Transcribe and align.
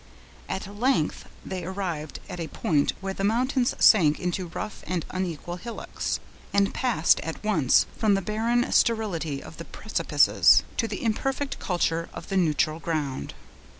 At 0.49 0.65
length 0.79 1.29
they 1.45 1.63
arrived 1.63 2.19
at 2.27 2.39
a 2.39 2.47
point 2.47 2.93
where 3.01 3.13
the 3.13 3.23
mountains 3.23 3.75
sank 3.77 4.19
into 4.19 4.47
rough 4.47 4.83
and 4.87 5.05
unequal 5.11 5.57
hillocks, 5.57 6.19
and 6.51 6.73
passed 6.73 7.19
at 7.19 7.43
once 7.43 7.85
from 7.99 8.15
the 8.15 8.21
barren 8.23 8.65
sterility 8.71 9.43
of 9.43 9.57
the 9.57 9.65
precipices, 9.65 10.63
to 10.77 10.87
the 10.87 11.03
imperfect 11.03 11.59
culture 11.59 12.09
of 12.15 12.29
the 12.29 12.37
neutral 12.37 12.79
ground. 12.79 13.35